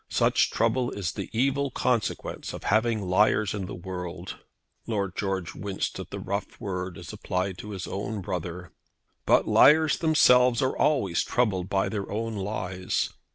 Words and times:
Such 0.09 0.49
trouble 0.49 0.89
is 0.89 1.11
the 1.11 1.29
evil 1.31 1.69
consequence 1.69 2.53
of 2.53 2.63
having 2.63 3.03
liars 3.03 3.53
in 3.53 3.67
the 3.67 3.75
world." 3.75 4.37
Lord 4.87 5.15
George 5.15 5.53
winced 5.53 5.99
at 5.99 6.09
the 6.09 6.17
rough 6.17 6.59
word 6.59 6.97
as 6.97 7.13
applied 7.13 7.43
by 7.43 7.49
inference 7.49 7.61
to 7.61 7.69
his 7.69 7.87
own 7.87 8.21
brother. 8.21 8.71
"But 9.27 9.47
liars 9.47 9.99
themselves 9.99 10.59
are 10.59 10.75
always 10.75 11.23
troubled 11.23 11.69
by 11.69 11.87
their 11.87 12.11
own 12.11 12.35
lies. 12.35 13.13